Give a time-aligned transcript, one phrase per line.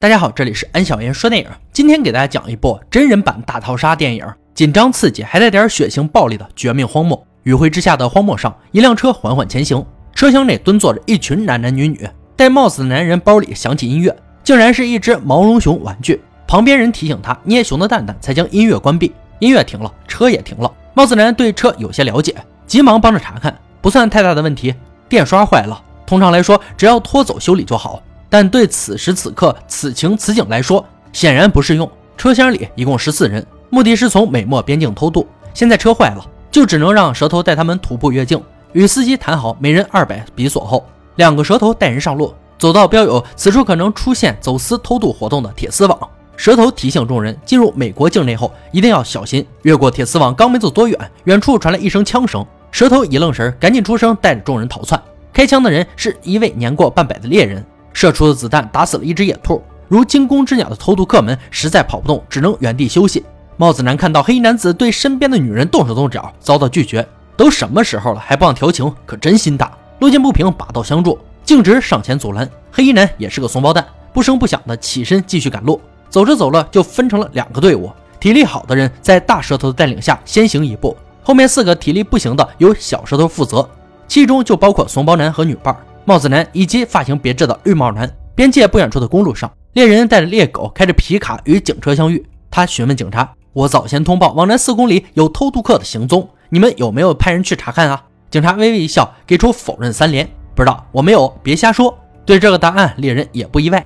[0.00, 1.48] 大家好，这里是安小言说电影。
[1.72, 4.24] 今天给大家讲一部真人版大逃杀电影，
[4.54, 7.20] 紧张刺激，还带点血腥暴力的绝命荒漠。
[7.42, 9.84] 余晖之下的荒漠上，一辆车缓缓前行，
[10.14, 12.08] 车厢内蹲坐着一群男男女女。
[12.36, 16.20] 戴帽子的男人包里响起音乐，竟然是一只毛绒熊玩具。
[16.46, 19.12] 旁边人提醒他捏熊的蛋蛋，才将音乐关闭。
[19.40, 20.72] 音乐停了，车也停了。
[20.94, 22.36] 帽子男对车有些了解，
[22.68, 24.72] 急忙帮着查看，不算太大的问题，
[25.08, 25.82] 电刷坏了。
[26.06, 28.00] 通常来说，只要拖走修理就好。
[28.28, 31.90] 但对此时此刻此情此景来说，显然不适用。
[32.16, 35.26] 车厢里一共十四人，目的是从美墨边境偷渡。
[35.54, 38.42] 现在车坏了，就只能让蛇头带他们徒步越境。
[38.72, 40.84] 与司机谈好，每人二百比索后，
[41.16, 45.98] 两个蛇头带人上路，走到标有此处可能出现走私偷渡活动的铁丝网。
[46.36, 49.44] 蛇头提醒众人，进入美国境内后一定要小心。
[49.62, 52.44] 越过铁丝网，刚没走多远，远处传来一声枪声。
[52.70, 55.00] 蛇头一愣神，赶紧出声带着众人逃窜。
[55.32, 57.64] 开枪的人是一位年过半百的猎人。
[57.92, 63.24] 射出的子弹打死了一只野兔，如惊弓之鸟的偷渡客们实在跑不动，只能原地休息。
[63.56, 67.06] 帽子男看到黑衣男子对身边的女人动手动脚，遭到拒绝。
[67.36, 69.70] 都什么时候了，还不忘调情，可真心大。
[70.00, 72.48] 路见不平，拔刀相助，径直上前阻拦。
[72.70, 75.80] 黑衣男也是个怂包蛋，不声不响的起身继续赶路。
[76.08, 83.68] 走着走着，就分成了两个队伍，体力好的人在大舌头的带领下先行一步，后面四个体力不行的由小舌头负责，
[84.06, 85.76] 其中就包括怂包男和女伴。
[86.08, 88.10] 帽子男以及发型别致的绿帽男。
[88.34, 92.26] 边界不远处的公路上，猎人带着猎狗开着皮卡与警车相遇。
[92.50, 103.84] 他询问警察：“我早先通报往南四公里有偷渡客的行踪，你们有没有派人去查看啊？”警察微微一笑，给出否认三连：“不知道，我没有，别瞎说。”对这个答案，猎人也不意外。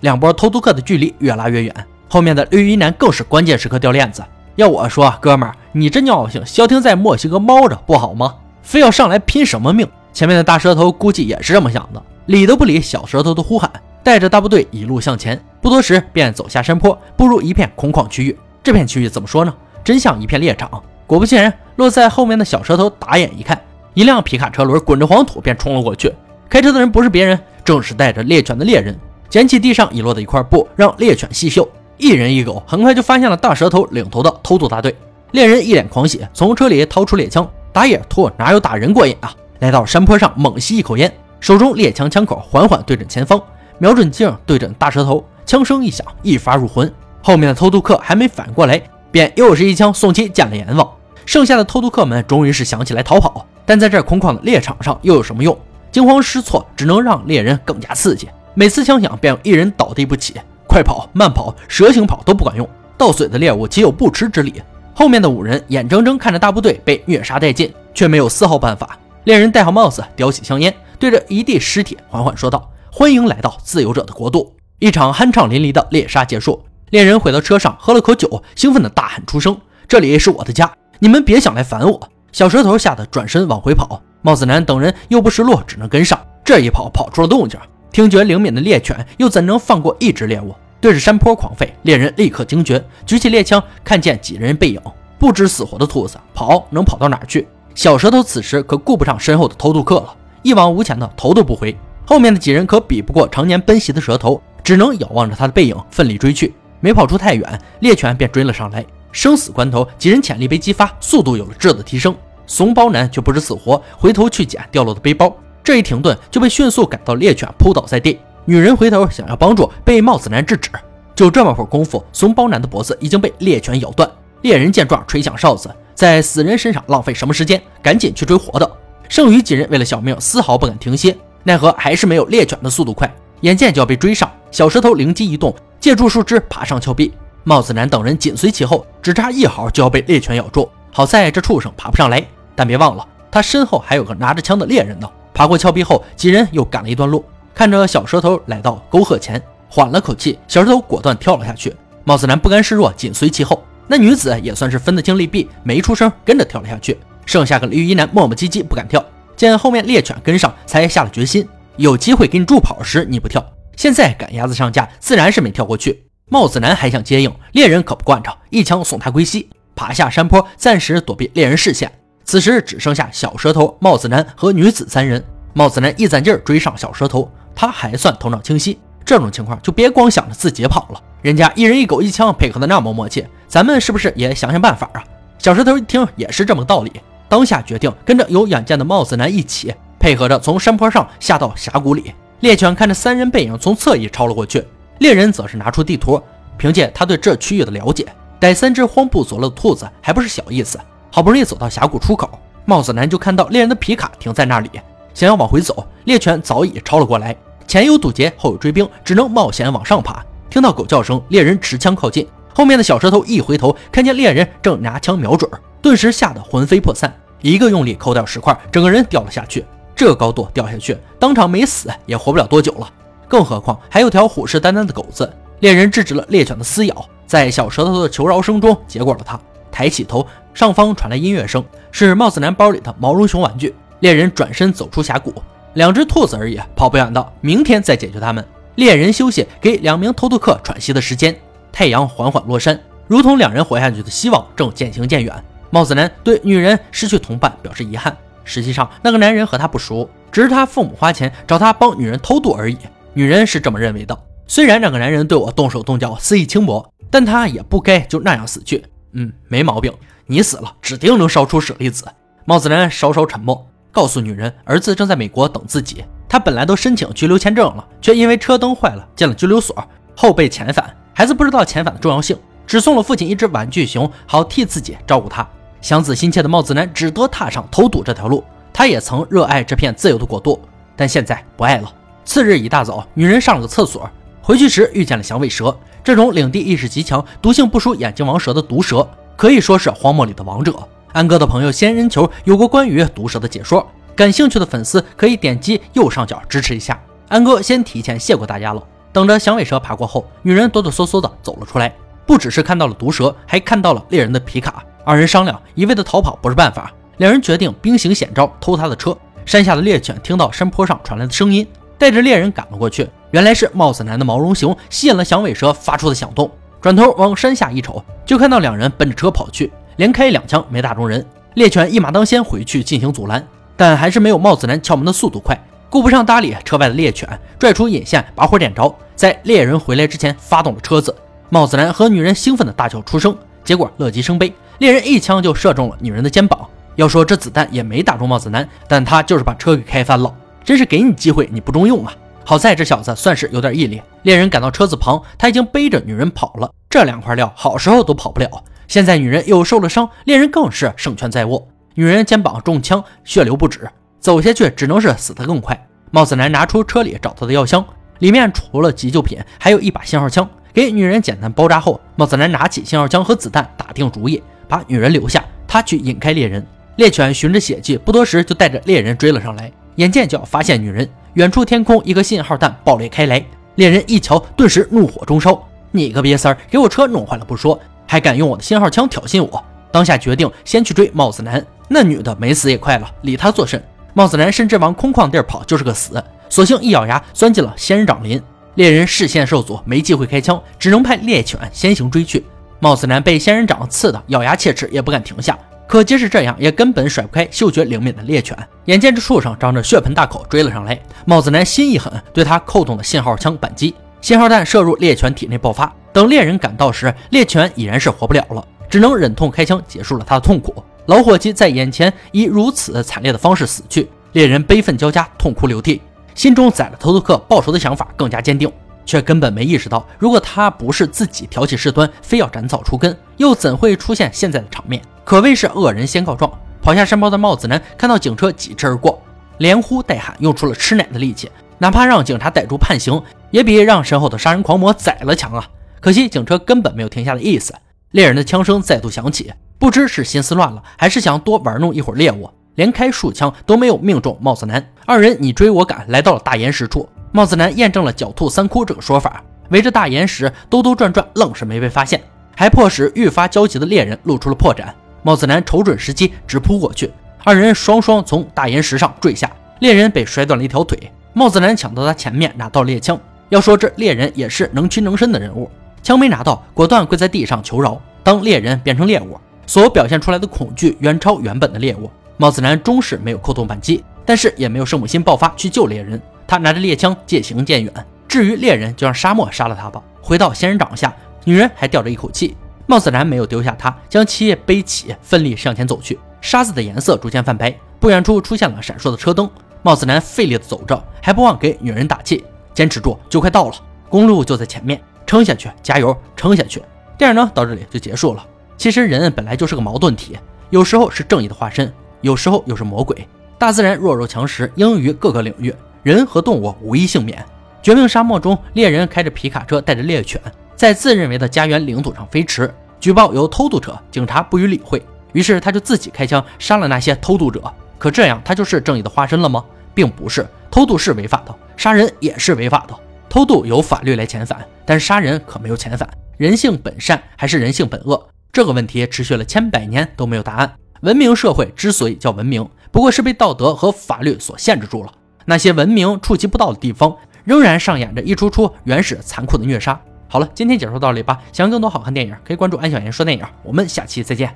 [0.00, 4.24] 两波偷渡客的距离越拉越远，后面的绿衣男更是关键时刻掉链子。
[4.56, 8.34] 要我说，哥们儿，你这尿性，消停在墨西哥猫着不好吗？
[8.62, 9.86] 非要上来拼什么命？
[10.12, 13.70] 前面的大舌头估计也是这么想的，理都不理小舌头的呼喊，
[14.02, 15.40] 带着大部队一路向前。
[15.60, 18.36] 不多时，便走下山坡，步入一片空旷区域。
[18.62, 19.54] 这片区域怎么说呢？
[19.84, 20.82] 真像一片猎场。
[21.06, 23.60] 果不其然，落在后面的小舌头打眼一看，
[23.94, 26.12] 一辆皮卡车轮滚着黄土便冲了过去。
[26.48, 28.98] 开车的人不是别人，正是带着猎犬的猎人。
[29.28, 31.68] 捡起地上遗落的一块布，让猎犬细嗅。
[31.96, 34.94] 一人一狗很快就发现了大舌头领头的偷渡大队。
[35.32, 37.48] 猎人一脸狂喜，从车里掏出猎枪。
[37.78, 39.32] 打野兔哪有打人过瘾啊！
[39.60, 43.40] 来到山坡上，猛吸一口烟，手中猎枪枪口缓缓对准前方，
[43.78, 46.92] 瞄准镜对准大舌头，枪声一响，一发入魂。
[47.22, 50.90] 后面的偷渡客还没反应过来，便又是一枪送其见了阎王。
[51.24, 55.56] 剩下的偷渡客们终于是想起来逃跑，但在这空旷的猎场上又有什么用？
[55.92, 58.28] 惊慌失措，只能让猎人更加刺激。
[58.54, 60.34] 每次枪响，便有一人倒地不起，
[60.66, 64.60] 快跑、慢跑、蛇形跑都不管用，到嘴的猎物岂有不吃之理？
[64.98, 68.98] 后面的五人眼睁睁看着大部队被虐杀殆尽，却没有丝毫办法。
[69.22, 76.60] 猎人戴好帽子，叼起香烟，对着一地尸体缓缓说道：“欢迎来到自由者的国度。”一场酣畅淋漓的猎杀结束。
[76.90, 86.18] 猎人回到车上，喝了口酒，兴奋地大喊出声：“这里是我的家，你们别想来烦我！”小舌头吓得转身往回跑，帽子男等人又不识路，只能跟上。
[86.44, 87.56] 这一跑，跑出了动静。
[87.92, 90.52] 听觉灵敏的猎犬又怎能放过一只猎物？
[90.80, 94.80] 对着山坡狂吠，猎人立刻惊觉，举起猎枪，看见几人背影，
[95.18, 97.48] 不知死活的兔子，跑能跑到哪儿去？
[97.74, 101.76] 小舌头此时可顾不上身后的偷渡客了，一往无前的头都不回。
[102.06, 106.54] 后面的几人可比不过常年奔袭的蛇头，只能遥望着他的背影，奋力追去。
[106.80, 108.84] 没跑出太远，猎犬便追了上来。
[109.10, 112.14] 生死关头，几人潜力被激发，速度有了质的提升。
[112.46, 118.18] 怂包男却不知死活，回头去捡掉落的背包，这一停顿就被迅速赶到猎犬扑倒在地。
[118.48, 120.70] 女人回头想要帮助，被帽子男制止。
[121.14, 124.10] 就这么会儿功夫，怂包男的脖子已经被猎犬咬断。
[124.40, 127.62] 猎人见状，吹响哨子，在死人身上浪费什么时间？
[127.82, 128.70] 赶紧去追活的。
[129.06, 131.14] 剩余几人为了小命，丝毫不敢停歇，
[131.44, 133.14] 奈何还是没有猎犬的速度快。
[133.42, 137.12] 眼见就要被追上，小石头灵机一动，借助树枝爬上峭壁。
[137.44, 140.66] 帽子男等人紧随其后，只差一毫就要被猎犬咬住。
[140.90, 142.26] 好在这畜生爬不上来，
[142.56, 145.06] 但别忘了，他身后还有个拿着枪的猎人呢。
[145.34, 147.22] 爬过峭壁后，几人又赶了一段路。
[147.58, 151.74] 看着小舌头来到沟壑前，缓了口气，小石头果断跳了下去。
[152.04, 153.64] 帽子男不甘示弱，紧随其后。
[153.88, 156.96] 那女子也算是分得清利弊，没出声，跟着跳了下去。
[157.26, 159.04] 剩下个绿衣男磨磨唧唧不敢跳，
[159.34, 161.48] 见后面猎犬跟上，才下了决心。
[161.74, 163.44] 有机会给你助跑时你不跳，
[163.74, 166.04] 现在赶鸭子上架，自然是没跳过去。
[166.30, 171.90] 帽子男还想接应，猎人可不惯着，一枪送他归西，爬下山坡，暂时躲避猎人视线。
[172.22, 175.20] 此时只剩下小舌头、帽子男和女子三人。
[175.54, 177.28] 帽子男一攒劲儿追上小舌头。
[177.60, 185.02] 他还算头脑清晰，这种情况就别光想着自己跑了，人家一人一狗一枪配合的那么默契，咱们是不是也想想办法啊？
[185.40, 186.92] 小石头一听也是这么个道理，
[187.28, 192.14] 当下决定跟着有远见的帽子男一起配合着从山坡上下到峡谷里。
[192.38, 194.64] 猎犬看着三人背影从侧翼超了过去，
[194.98, 196.22] 猎人则是拿出地图，
[196.56, 198.06] 凭借他对这区域的了解，
[198.38, 200.78] 逮三只慌不走了的兔子还不是小意思。
[201.10, 202.30] 好不容易走到峡谷出口，
[202.64, 204.70] 帽子男就看到猎人的皮卡停在那里，
[205.12, 207.34] 想要往回走，猎犬早已超了过来，
[207.68, 210.24] 前有堵截，后有追兵，只能冒险往上爬。
[210.48, 215.48] 听到狗叫声，猎人持枪靠近，后面的小舌头一回头，看见猎人正拿枪瞄准，
[215.82, 219.66] 顿时吓得魂飞魄散，一个用力抠掉石块，整个人掉了下去。
[219.94, 222.88] 这高度掉下去，当场没死也活不了多久了。
[223.28, 225.30] 更何况还有条虎视眈眈的狗子。
[225.60, 229.38] 猎人制止了猎犬的撕咬，在小舌头的求饶声中结果了他。
[229.70, 231.62] 抬起头，上方传来音乐声，
[231.92, 233.74] 是帽子男包里的毛绒熊玩具。
[234.00, 235.34] 猎人转身走出峡谷，
[235.74, 237.32] 两只兔子而已，跑不远的。
[237.40, 238.44] 明天再解决他们。
[238.76, 241.36] 猎人休息，给两名偷渡客喘息的时间。
[241.72, 245.34] 太阳缓缓落山，如同两人活下去的希望正渐行渐远。
[245.70, 248.16] 帽子男对女人失去同伴表示遗憾。
[248.44, 252.78] 实际上，那个男人和他不熟，只是他父母花钱找他帮女人偷渡而已。
[253.12, 254.18] 女人是这么认为的。
[254.46, 258.84] 虽然这个男人对我动手动脚，肆意轻薄，但他也不该就那样死去。
[259.12, 259.92] 嗯，没毛病。
[260.26, 262.06] 你死了，指定能烧出舍利子。
[262.46, 266.04] 帽子男稍稍沉默，告诉女人，儿子正在美国等自己。
[266.28, 269.76] 他本来都申请居留签证了，却因为车灯坏了进了拘留所，
[270.14, 270.94] 后被遣返。
[271.14, 275.48] 孩子不知道遣返的重要性，只送了父亲一只玩具熊，好替自己照顾他。
[275.80, 278.44] 想子心切的帽子男只得踏上偷渡这条路。
[278.72, 280.60] 他也曾热爱这片自由的国度，
[280.94, 281.92] 但现在不爱了。
[282.24, 284.08] 次日一大早，女人上了个厕所，
[284.42, 285.76] 回去时遇见了响尾蛇。
[286.04, 290.74] 这种领地意识极强、毒性不输眼镜王蛇的毒蛇，可以说是荒漠里的王者。
[291.12, 293.86] 安哥的朋友仙人球有过关于毒蛇的解说。
[294.14, 297.00] 感兴趣的粉丝可以点击右上角支持一下。
[297.28, 298.82] 安哥先提前谢过大家了。
[299.12, 301.94] 等着响尾蛇爬过后，女人哆哆嗦嗦的走了出来，
[302.26, 304.84] 不只是看到了毒蛇，还看到了猎人的皮卡。
[305.04, 309.16] 二人商量，一味的逃跑不是办法，两人决定兵行险招，偷他的车。
[309.46, 311.66] 山下的猎犬听到山坡上传来的声音，
[311.96, 313.08] 带着猎人赶了过去。
[313.30, 316.50] 原来是帽子男的毛绒熊吸引了响尾蛇发出的响动。
[316.80, 321.24] 转头往山下一瞅，就看到两人奔着车跑去，连开两枪没打中人。
[321.54, 323.46] 猎犬一马当先回去进行阻拦。
[323.76, 325.56] 但还是没有帽子男敲门的速度快，
[325.88, 327.28] 顾不上搭理车外的猎犬，
[327.60, 331.14] 拽出引线把火点着，在猎人回来之前发动了车子。
[331.48, 336.68] 帽子男和女人兴奋的大叫出声，结果乐极生悲，猎人一枪就射中了女人的肩膀。
[336.96, 340.34] 要说这子弹也没打中帽子男，但他就是把车给开翻了。
[340.64, 342.12] 真是给你机会你不中用啊！
[342.44, 344.02] 好在这小子算是有点毅力。
[344.22, 346.68] 猎人赶到车子旁，他已经背着女人跑了。
[346.90, 351.68] 这两块料好时候都跑不了，现在女人又受了伤，猎人更是胜券在握。
[351.94, 355.86] 女人肩膀中枪，血流不止，走下去只能是死得更快。
[356.10, 357.84] 帽子男拿出车里找到的药箱，
[358.20, 360.48] 里面除了急救品，还有一把信号枪。
[360.72, 366.66] 给女人简单包扎后，帽子男拿起信号枪和子弹，打定主意把女人留下，他去引开猎人。
[366.96, 369.70] 猎犬循着血迹，不多时就带着猎人追了上来。
[369.96, 373.44] 眼见就要发现女人，远处天空一个信号弹爆裂开来，
[373.74, 377.78] 猎人一瞧，顿时怒火中烧：“你个瘪三儿，给我车弄坏了不说，
[378.08, 381.64] 还敢用我的信号枪挑衅我！”当下决定先去追帽子男。
[381.88, 383.80] 那女的没死也快了，理他作甚？
[384.14, 388.42] 帽子男甚至往空旷地儿跑就是个死，索性一咬牙钻进了仙人掌林。
[388.74, 392.44] 猎人视线受阻，没机会开枪，只能派猎犬先行追去。
[392.80, 395.58] 帽子男被仙人掌刺得咬牙切齿，也不敢停下。
[395.86, 398.56] 可即使这样，也根本甩不开嗅觉灵敏的猎犬。
[398.84, 403.94] 眼见这畜生张着血盆大口追了上来，帽子男心一狠，对他扣动了信号枪扳机。
[404.20, 410.82] 信号弹射入猎犬体内爆发，等猎人赶到时，猎犬已然是活不了了，只能忍痛开枪结束了他的痛苦。
[411.06, 416.02] 老伙计在眼前以如此惨烈的方式死去，猎人悲愤交加，痛哭流涕，
[416.34, 418.70] 心中宰了偷渡客报仇的想法更加坚定，
[419.06, 425.02] 却根本没意识到，如果他不是自己挑起事端，非要斩草除根，又怎会出现现在的场面？
[425.24, 426.50] 可谓是恶人先告状。
[426.80, 429.20] 跑下山包的帽子男看到警车疾驰而过，
[429.58, 435.68] 连呼带喊，用出了吃奶的力气，哪怕让警察逮住判刑，也比让身后的杀人狂魔宰了强啊！
[436.00, 437.74] 可惜警车根本没有停下的意思，
[438.12, 439.52] 猎人的枪声再度响起。
[439.78, 444.84] 不知是心思乱了，还是想多玩弄一会儿猎物，连开数枪都没有命中帽子男。
[445.06, 447.08] 二人你追我赶，来到了大岩石处。
[447.30, 452.20] 帽子男验证了“狡兔三窟”这个说法，围着大岩石兜兜转转，愣是没被发现，
[452.56, 454.86] 还迫使愈发焦急的猎人露出了破绽。
[455.22, 457.12] 帽子男瞅准时机，直扑过去。
[457.44, 459.50] 二人双双从大岩石上坠下，
[459.80, 460.98] 猎人被摔断了一条腿。
[461.34, 463.18] 帽子男抢到他前面，拿到猎枪。
[463.50, 465.70] 要说这猎人也是能屈能伸的人物，
[466.08, 468.00] 枪没拿到，果断跪在地上求饶。
[468.22, 469.38] 当猎人变成猎物。
[469.66, 472.10] 所表现出来的恐惧远超原本的猎物。
[472.38, 476.18] 帽子男终是没有扣动扳机，但是也没有圣母心爆发去救猎人。
[476.46, 477.92] 他拿着猎枪渐行渐远。
[478.26, 480.02] 至于猎人，就让沙漠杀了他吧。
[480.22, 482.56] 回到仙人掌下，女人还吊着一口气。
[482.86, 486.18] 帽子男没有丢下他，将七叶背起，奋力向前走去。
[486.40, 489.46] 沙子的颜色逐渐泛白，不远处出现了闪烁的车灯。
[489.82, 493.74] 帽子男费力的走着，还不忘给女人打气：“坚持住，就快到了，
[494.08, 496.82] 公路就在前面，撑下去，加油，撑下去。”
[497.18, 498.44] 电影呢到这里就结束了。
[498.78, 500.38] 其实人本来就是个矛盾体，
[500.70, 501.92] 有时候是正义的化身，
[502.22, 503.28] 有时候又是魔鬼。
[503.58, 507.44] 大自然弱肉强食，应用于各个领域，人和动物无一幸免。
[507.82, 510.40] 绝命沙漠中，猎人开着皮卡车，带着猎犬，
[510.76, 512.72] 在自认为的家园领土上飞驰。
[513.00, 517.62] 举报有偷渡者，警察不予理会，于是他就自己开枪杀了那些偷渡者。
[517.98, 519.64] 可这样，他就是正义的化身了吗？
[519.92, 522.94] 并不是，偷渡是违法的，杀人也是违法的。
[523.28, 526.08] 偷渡有法律来遣返，但是杀人可没有遣返。
[526.36, 528.28] 人性本善还是人性本恶？
[528.52, 530.72] 这个问题持续了千百年都没有答案。
[531.02, 535.12] 文明社会之所以叫文明，不过是被道德和法律所限制住了。
[535.44, 540.00] 那些文明触及不到的地方，仍然上演着一出出原始残酷的虐杀。
[540.28, 541.38] 好了，今天解说到这里吧。
[541.52, 543.44] 想看更多好看电影，可以关注安小言说电影。
[543.62, 544.52] 我们下期再见。